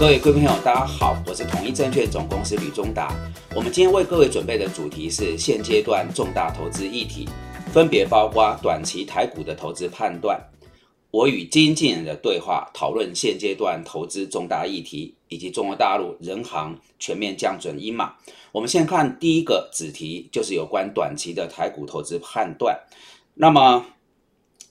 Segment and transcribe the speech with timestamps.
[0.00, 3.14] 各位贵朋友，大家好，我是统一证券总公司吕中达。
[3.54, 7.28] 我们今天为各位准备的主题是现阶段重大投资议题，
[7.70, 10.40] 分别包括短期台股的投资判断，
[11.10, 18.14] 我与经纪人的对话，讨论现阶段投资重大议题，以及中国大陆人行全面降准一码。
[18.52, 22.74] 我们先看第一个子题，就是有关短期的台股投资判断。
[23.34, 23.84] 那么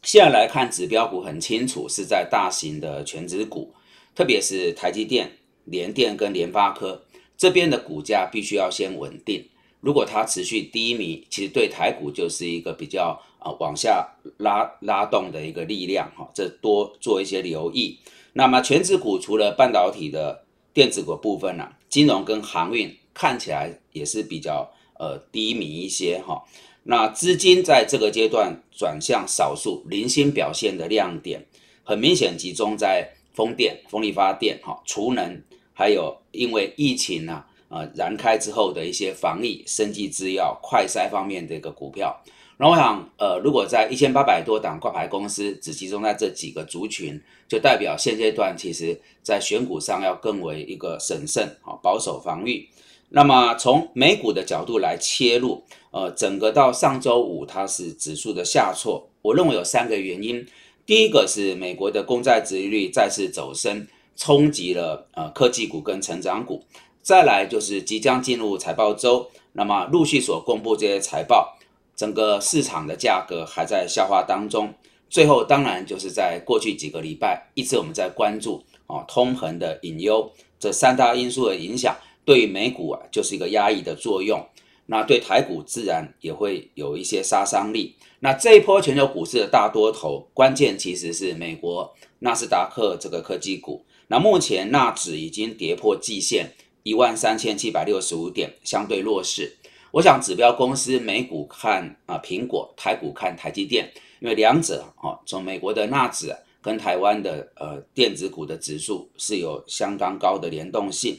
[0.01, 3.71] 现在来看指标股，很清楚是在大型的全指股。
[4.19, 5.31] 特别是台积电、
[5.63, 7.05] 联电跟联发科
[7.37, 9.47] 这边的股价必须要先稳定。
[9.79, 14.05] 如果它持续低迷，其实对台股就是一个比较啊往下
[14.39, 17.97] 拉拉动的一个力量哈，这多做一些留意。
[18.33, 20.43] 那么全指股除了半导体的
[20.73, 26.43] 电子股部分呢，金融跟航运看起来也是比较呃低迷一些哈。
[26.83, 31.45] 那资金在这个阶段转向少数零星表现的亮点，
[31.85, 33.13] 很明显集中在。
[33.33, 35.41] 风电、风力发电、哈储能，
[35.73, 42.21] 还有因为疫情呢，呃燃开之后的一些防疫、生技制药、快筛方面的一个股票。
[42.57, 52.67] 那我想，呃，如果在一千八百多档挂牌公司只集中在这几个族群，就代表现阶段其实在选股上要更为一个审慎、哈保守防御。
[53.11, 60.45] 那么从美股的角度来切入，呃，整个到上周五它是指数的下挫，我认为有三个原因。
[60.89, 66.63] 第一个是美国的公债殖利率再次走升，冲击了呃科技股跟成长股。
[67.03, 71.55] 再来就是即将进入财报周，那么陆续所公布这些财报，
[71.95, 74.73] 整个市场的价格还在消化当中。
[75.11, 84.43] 最后当然就是在过去几个礼拜，一直我们在关注啊通膨的隐忧，这三大因素的影响，对于美股啊就是一个压抑的作用。
[84.91, 87.95] 那对台股自然也会有一些杀伤力。
[88.21, 93.85] 那这一波全球股市的大多头，关键其实是美国纳斯达克这个科技股。
[94.07, 99.57] 那目前纳指已经跌破季线一万三千七百六十五点，相对弱势。
[99.91, 111.15] 我想指标公司美股看啊苹果，台股看台积电，因为两者哦从美国的纳指跟台湾的呃电子股的指数是有相当高的联动性。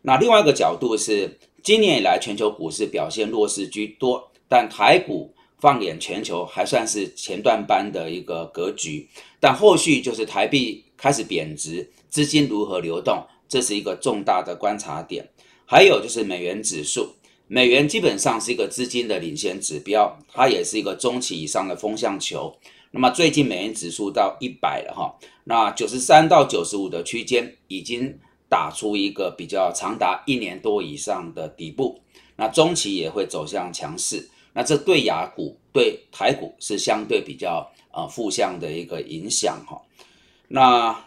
[0.00, 1.38] 那另外一个角度是。
[1.62, 9.06] 今年以来，全球股市表现弱势居多，但台股放眼全球还算是前段班的一个格局。
[9.38, 15.28] 但后续就是台币开始贬值，资金如何流动，这是一个重大的观察点。
[15.66, 17.14] 还有就是美元指数，
[17.46, 22.56] 美元基本上是一个资金的领先指标，它也是一个中期以上的风向球。
[22.90, 28.18] 那么最近美元指数到一百了哈，那九十三到九十五的区间已经。
[28.50, 32.00] 打出一个比较长达一年多以上的底部，
[32.34, 39.80] 那中期也会走向强势，那这对雅股对台股是相对比较呃负向的一个影响哈。
[40.48, 41.04] 那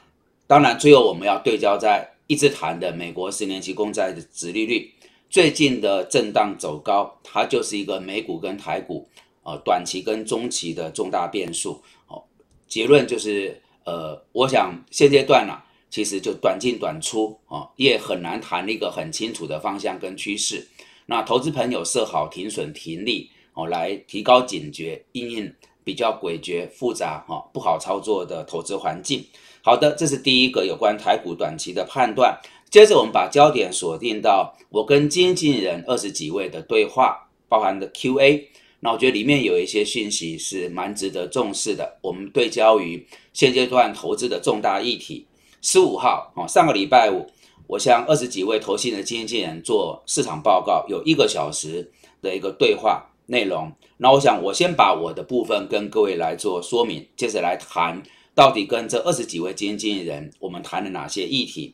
[0.48, 4.90] 当然最后我们要对焦在一直谈的美国十年期公债的殖利率，
[5.30, 9.06] 最近的震荡走高，它就是一个美股跟台股
[9.44, 11.84] 呃短期跟中期的重大变数。
[12.08, 12.24] 哦，
[12.70, 15.60] 结论就是呃，我想现阶段呢。
[15.94, 20.68] 其实就短进短出啊，也很难谈一个很清楚的方向跟趋势。
[21.06, 25.54] 那投资朋友设好停损停利哦，来提高警觉，应应
[25.84, 29.24] 比较诡谲复杂哈不好操作的投资环境。
[29.62, 32.36] 好的，这是第一个有关台股短期的判断。
[32.72, 38.50] 接着我们把焦点锁定到我跟经纪人二十几位的对话，包含的 Q&A。
[38.80, 42.00] 那我觉得里面有一些讯息是蛮值得重视的。
[42.02, 45.28] 我们对焦于现阶段投资的重大议题。
[45.64, 47.26] 十五号哦，上个礼拜五，
[47.68, 51.90] 我向二十几位投信的经理人做市场报告，有一个小时
[52.22, 53.72] 的一个对话内容。
[53.96, 58.04] 那我想，我先把我的部分跟各位来做说明，接着来谈
[58.36, 61.74] 到底跟这二十几位经理人我们谈了哪些议题。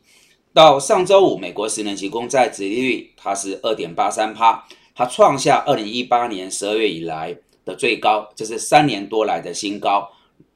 [0.54, 4.64] 到上周五，美国十年期公债殖利率它是二点八三趴，
[4.94, 10.08] 它创下二零一八年十二月以来的最高，这是三年多来的新高。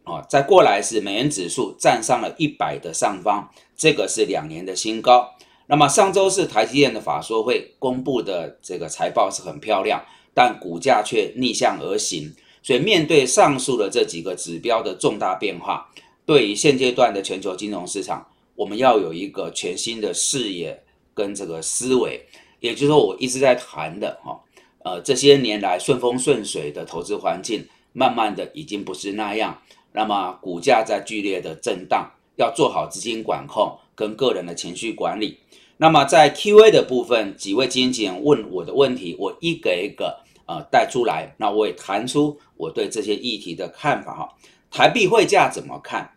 [0.05, 5.35] 啊，再过来是美元指数站上了一百的上方，这个是两年的新高。
[5.67, 10.05] 那么上周是台积电的法说会公布的这个财报是很漂亮，
[10.35, 12.35] 但股价却逆向而行。
[12.63, 15.91] 所以面对上述的这几个指标的重大变化，
[16.27, 20.83] 对于现阶段的全球金融市场，我们要有一个全新的视野
[21.15, 22.27] 跟这个思维。
[22.61, 24.41] 也就是说，我一直在谈的哈，
[24.83, 29.61] 呃，这些年来顺风顺水的投资环境，慢慢的已经不是那样。
[29.95, 35.39] 那么股价在剧烈的震荡，要做好资金管控跟个人的情绪管理。
[35.77, 41.35] 那么在 Q&A 的部分，几位经纪人问我的问题，我一个一个呃带出来。
[41.39, 44.35] 那我也谈出我对这些议题的看法哈。
[44.71, 46.11] 台币汇价怎么看？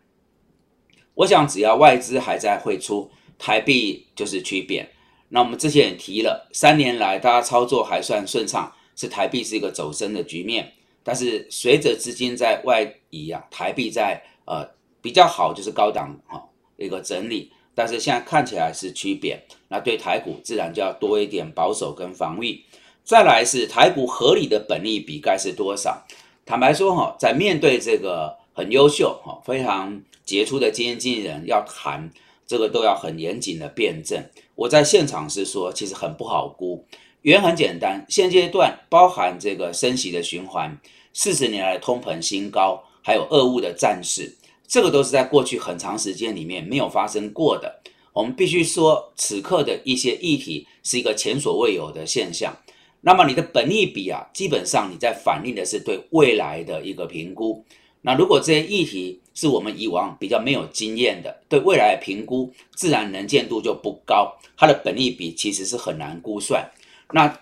[1.14, 4.90] 我想只要外资还在汇出，台币就是趋贬。
[5.30, 10.74] 那我们之前也提了，三年来大家操作还算顺畅，是台币是一个走升的局面。
[11.08, 14.68] 但是随着资金在外移啊，台币在呃
[15.02, 17.50] 比较好，就是高档哈一个整理。
[17.74, 22.62] 但是现在看起来是趋贬，那对台股自然就要多一点保守跟防御。
[23.06, 26.06] 再来是台股合理的本利比该是多少？
[26.46, 32.12] 坦白说哈，在面对这个很优秀哈、非常杰出的基金经理人要谈
[32.46, 34.22] 这个都要很严谨的辩证。
[34.56, 36.86] 我在现场是说，其实很不好估。
[37.28, 40.80] 原因很简单，现阶段包含这个升息的循环，
[41.12, 44.34] 四十年来通膨新高，还有俄乌的战事。
[44.66, 47.82] 这个都是在过去很长时间里面没有发生过的。
[48.14, 52.56] 我们必须说，此刻的一些议题是一个前所未有的现象。
[53.02, 57.62] 那么你的本利比啊，基本上你在反映的是对未来的一个评估。
[58.04, 66.66] 那如果这些议题是我们以往比较没有经验的，对未来的评估自然能见度就不高，它的本利比其实是很难估算。
[67.14, 67.40] 那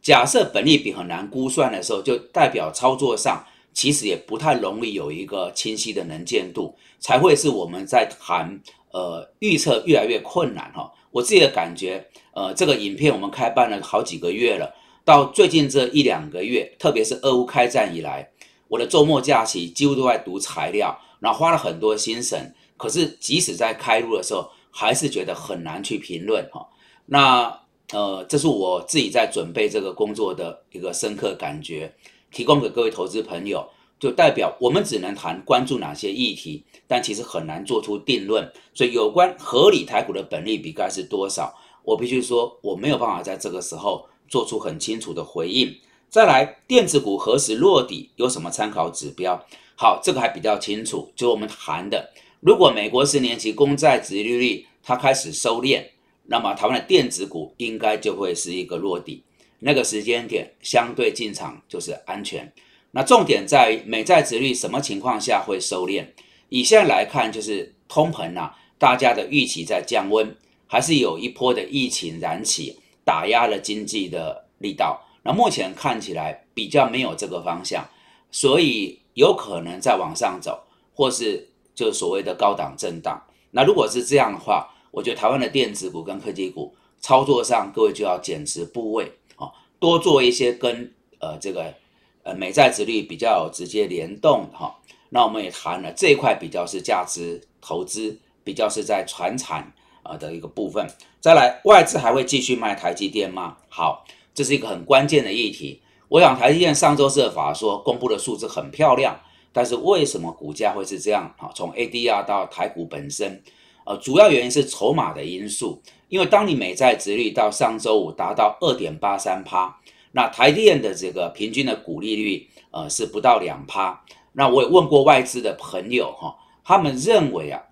[0.00, 3.44] 假设本利比很难估算的时候，就代表操作上。
[3.74, 8.60] 其实也不太容易有一个清晰的能见度，才会是我们在谈
[8.90, 10.92] 呃预测越来越困难哈。
[11.10, 14.74] 我自己的感觉，呃，这个影片我们开办了好几个月了，
[15.06, 18.30] 到最近这一两个月，特别是俄乌开战以来，
[18.68, 22.54] 我的周末假期几乎都在读材料，然后花了很多心神。
[22.76, 26.68] 可是即使在开录的时候，还是觉得很难去评论哈。
[27.06, 27.60] 那
[27.92, 31.94] 呃，这是我自己在准备这个工作的一个深刻感觉。
[32.30, 33.68] 提供给各位投资朋友，
[34.00, 38.50] 就代表我们只能谈关注哪些议题，但其实很难做出定论。
[38.72, 41.54] 所以有关合理台股的本利比该是多少，
[41.84, 45.76] 我必须说我没有办法在这个时候做出很清楚的回应。
[46.08, 49.44] 再来，电子股何时落底，有什么参考指标？
[49.76, 52.10] 好，这个还比较清楚，就我们谈的，
[52.40, 55.84] 如果美国十年期公债殖利率它开始收敛，
[56.24, 59.22] 那么台湾的电子股应该就会是一个落底。
[59.58, 62.52] 那个时间点相对进场就是安全。
[62.90, 66.04] 那重点在美债值率什么情况下会收敛？
[66.48, 70.36] 以现在来看，就是通膨啊，大家的预期在降温，
[70.66, 75.00] 还是有一波的疫情燃起，打压了经济的力道。
[75.22, 77.88] 那目前看起来比较没有这个方向，
[78.30, 83.22] 所以有可能再往上走，或是就所谓的高档震荡。
[83.52, 89.50] 那如果是这样的话，我觉得台湾的电子股跟科技股操作上，各位就要减持部位啊。
[89.80, 91.74] 多做一些跟呃这个
[92.22, 94.78] 呃美债值率比较直接联动哈，
[95.08, 99.72] 那我们也谈了这一块比较是价值投资，比较是在传产
[100.04, 100.86] 啊的一个部分。
[101.20, 103.56] 再来，外资还会继续卖台积电吗？
[103.68, 104.04] 好，
[104.34, 105.80] 这是一个很关键的议题。
[106.08, 109.18] 我想台积电上周设法说公布的数字很漂亮，
[109.52, 111.50] 但是为什么股价会是这样啊？
[111.54, 113.42] 从 ADR 到台股本身，
[113.84, 115.82] 呃，主要原因是筹码的因素。
[116.08, 119.78] 因为当你美债值率到上周五达到二点八三趴，
[120.12, 124.04] 那台电的这个平均的股利率，呃，是不到两趴。
[124.32, 127.62] 那我也问过外资的朋友哈，他们认为啊，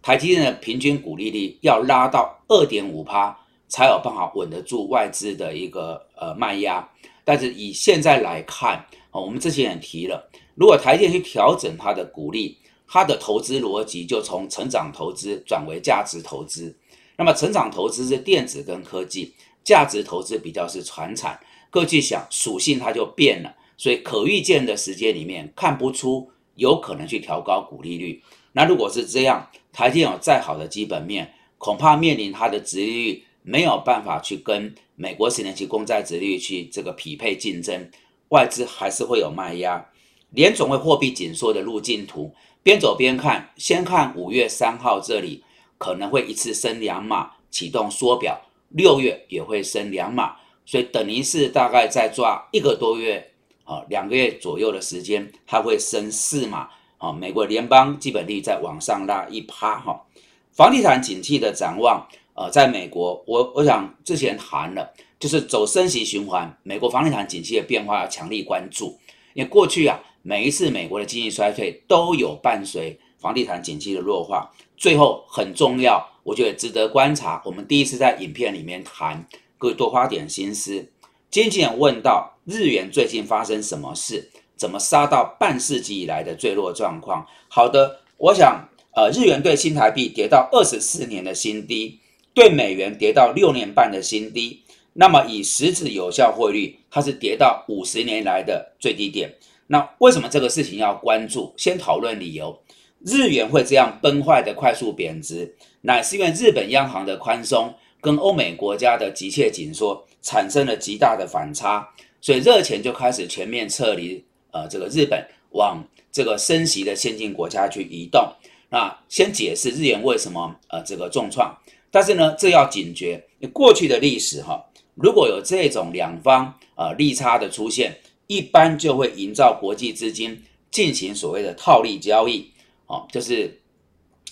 [0.00, 3.38] 台积电的平均股利率要拉到二点五趴，
[3.68, 6.88] 才有办法稳得住外资的一个呃卖压。
[7.22, 12.56] 但是以现在来看，哦，我们之前也提了，如果台电去调整它的股利，
[12.92, 16.76] 它的投资逻辑就从成长投资转为价值投资。
[17.16, 19.32] 那么成长投资是电子跟科技，
[19.62, 21.38] 价值投资比较是传产。
[21.70, 28.20] 各去想属性它就变了，所以可预见的时间里面看不出有可能去调高股利率。
[28.54, 37.88] 那如果是这样，台电有再好的基本面，恐怕面临它的殖利率没有办法去跟美国十年期公债殖利率去这个匹配竞争，
[38.30, 39.86] 外资还是会有卖压。
[40.30, 45.42] 联总会货币紧缩的路径图，边走边看，先看五月三号这里。
[45.78, 48.38] 可能会一次升两码，启动缩表，
[48.68, 50.36] 六月也会升两码，
[50.66, 53.32] 所以等于是大概再抓一个多月
[53.64, 57.10] 啊，两个月左右的时间，它会升四码啊。
[57.10, 60.04] 美国联邦基本利再往上拉一趴哈，
[60.52, 68.98] 房地产景气的展望，呃，在美国，我我想之前谈了，就是走升息循环，美国房地产景气的变化要强力关注，
[69.32, 74.50] 因为过去啊，每一次美国的经济衰退都有伴随房地产景气的弱化。
[74.76, 77.42] 最后很重要，我觉得值得观察。
[77.44, 79.26] 我们第一次在影片里面谈，
[79.58, 80.90] 各位多花点心思。
[81.30, 87.26] 经纪人问到日元最近发生什么事，怎么杀到半世纪以来的最弱状况？
[87.48, 92.00] 好的，我想，呃，日元对新台币跌到二十四年的新低，
[92.34, 94.64] 对美元跌到六年半的新低。
[94.94, 99.34] 那么以实质有效汇率，它是跌到五十年来的最低点。
[99.72, 101.54] 那为什么这个事情要关注？
[101.56, 102.60] 先讨论理由。
[103.06, 111.88] 日元会这样崩坏的快速贬值，乃是因为日本央行的宽松跟欧美国家的急切紧缩产生了极大的反差，
[112.20, 118.28] 所以热钱就开始全面撤离，呃，这个日本往这个升息的先进国家去移动。
[118.70, 121.56] 那先解释日元为什么呃这个重创，
[121.92, 127.96] 但是呢，这要警觉，过去的历史哈，如果有这种两方呃利差的出现，
[128.30, 132.48] 一般就会营造国际资金进行所谓的套利交易。
[132.86, 133.60] 哦，就是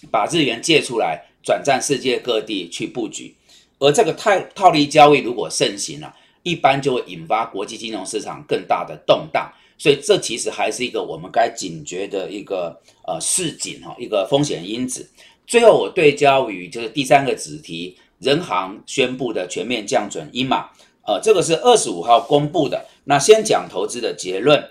[0.08, 3.34] 把日元借出来，转战世界各地去布局，
[3.80, 6.14] 而这个套套利交易如果盛行了，
[6.44, 15.10] 一般就会引发国际金融市场更大的动荡，所以这其实还是一个我们该警觉的一个呃市井哈，一个风险因子。
[15.44, 20.68] 最后我对焦于就是第三个子题，人行宣布的全面降准一码，
[21.04, 22.86] 呃，这个是二十五号公布的。
[23.08, 24.62] 那先讲投资的结论，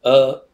[0.00, 0.46] 呃。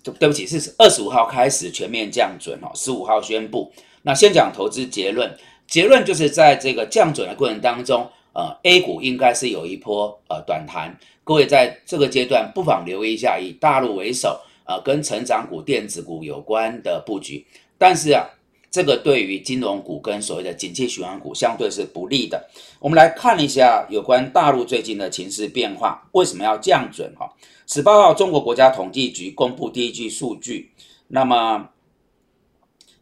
[0.00, 3.70] 对对不起，是二十五号开始全面降准哦，十五号宣布。
[4.02, 5.36] 那先讲投资结论，
[5.66, 10.96] 结论就是在这个降准的过程当中，呃，A 股应该是有一波呃短弹。
[11.24, 17.44] 各位在这个阶段不妨留意一下，以大陆为首，呃，跟成长股、电子股有关的布局。
[17.76, 18.24] 但是啊，
[18.70, 22.48] 这个对于金融股跟所谓的景气循环股相对是不利的。
[22.78, 27.32] 我们来看一下有关大陆最近的情势变化，为什么要降准哈？
[27.66, 30.72] 十八号，中国国家统计局公布第一季数据。
[31.08, 31.70] 那么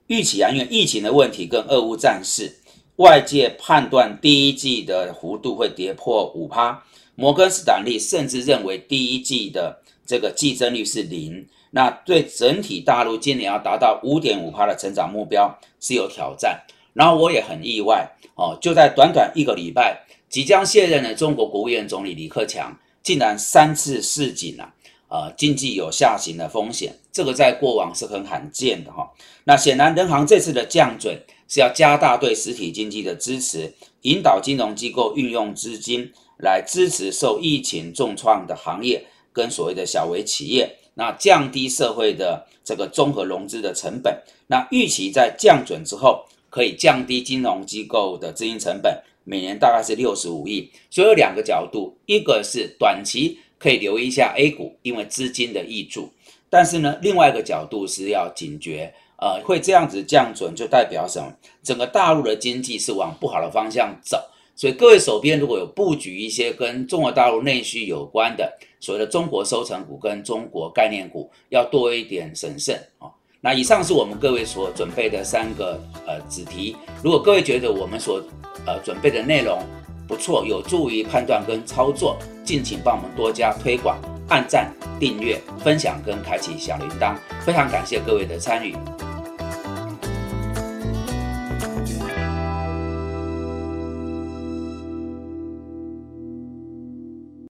[0.07, 2.59] 预期啊，因为疫情的问题跟俄乌战事，
[2.97, 6.85] 外界判断第一季的幅度会跌破五趴。
[7.17, 11.49] 摩根士丹利甚至认为第一季的这个季增率是零。
[11.71, 16.63] 那对整体大陆今年要达到五点五趴的成长目标是有挑战。
[16.93, 22.79] 然后我也很意外哦，就在短短一个礼拜，即将卸任的中国国务院总理李克强。
[23.03, 24.75] 竟然三次示警了，
[25.07, 29.09] 呃，经济有下行的风险，这个在过往是很罕见的哈。
[29.45, 44.21] 那显然，人行这次的降准是要加大对实体经济的支持，引导金融机构运用资金来支持受疫情重创的行业跟所谓的小微企业，那降低社会的这个综合融资的成本。
[44.49, 49.00] 那预期在降准之后，可以降低金融机构的资金成本。
[49.29, 56.09] 每年大概是六十五亿，所以有两个角度，一个是短期可以留意一下 A 股，因为资金的溢注，
[56.49, 61.33] 但是呢，另外一个角度是要警觉，呃，会这样子降准就代表什么？
[61.61, 64.17] 整个大陆的经济是往不好的方向走，
[64.55, 73.11] 所以各位手边如果有布局一些跟中国大陆内需有关的所谓的中国收成股跟中国概念股，要多一点审慎啊。
[73.40, 75.76] 那以上是我们各位所准备的三个
[76.07, 78.23] 呃子题，如果各位觉得我们所
[78.64, 79.59] 呃，准备的内容
[80.07, 88.73] 不错，有助于判断跟操作，敬请帮我们多加推广、按赞、订阅、分享跟开启小铃铛，非常感谢各位的参与。